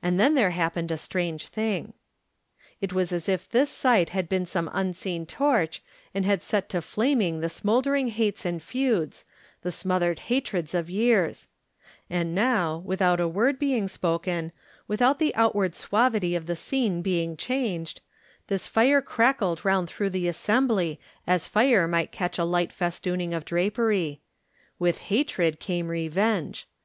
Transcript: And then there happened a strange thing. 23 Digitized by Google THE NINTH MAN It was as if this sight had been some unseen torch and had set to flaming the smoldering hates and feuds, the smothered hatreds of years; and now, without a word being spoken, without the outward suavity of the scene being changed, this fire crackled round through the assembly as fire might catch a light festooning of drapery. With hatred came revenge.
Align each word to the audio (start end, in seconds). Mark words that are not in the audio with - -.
And 0.00 0.20
then 0.20 0.36
there 0.36 0.50
happened 0.52 0.92
a 0.92 0.96
strange 0.96 1.48
thing. 1.48 1.94
23 1.94 1.94
Digitized 1.96 1.96
by 2.14 2.14
Google 2.14 2.38
THE 2.38 2.48
NINTH 2.48 2.80
MAN 2.80 2.86
It 2.86 2.92
was 2.92 3.12
as 3.12 3.28
if 3.28 3.48
this 3.48 3.70
sight 3.70 4.08
had 4.10 4.28
been 4.28 4.46
some 4.46 4.70
unseen 4.72 5.26
torch 5.26 5.82
and 6.14 6.24
had 6.24 6.42
set 6.44 6.68
to 6.68 6.80
flaming 6.80 7.40
the 7.40 7.48
smoldering 7.48 8.06
hates 8.06 8.44
and 8.44 8.62
feuds, 8.62 9.24
the 9.62 9.72
smothered 9.72 10.20
hatreds 10.30 10.74
of 10.76 10.88
years; 10.88 11.48
and 12.08 12.36
now, 12.36 12.84
without 12.86 13.18
a 13.18 13.26
word 13.26 13.58
being 13.58 13.88
spoken, 13.88 14.52
without 14.86 15.18
the 15.18 15.34
outward 15.34 15.74
suavity 15.74 16.36
of 16.36 16.46
the 16.46 16.54
scene 16.54 17.02
being 17.02 17.36
changed, 17.36 18.00
this 18.46 18.68
fire 18.68 19.02
crackled 19.02 19.64
round 19.64 19.88
through 19.90 20.10
the 20.10 20.28
assembly 20.28 21.00
as 21.26 21.48
fire 21.48 21.88
might 21.88 22.12
catch 22.12 22.38
a 22.38 22.44
light 22.44 22.70
festooning 22.72 23.34
of 23.34 23.44
drapery. 23.44 24.20
With 24.78 24.98
hatred 24.98 25.58
came 25.58 25.88
revenge. 25.88 26.68